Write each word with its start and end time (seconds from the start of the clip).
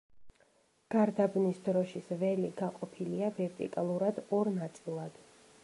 გარდაბნის 0.95 1.59
დროშის 1.67 2.09
ველი 2.23 2.49
გაყოფილია 2.63 3.29
ვერტიკალურად 3.41 4.25
ორ 4.39 4.51
ნაწილად. 4.59 5.25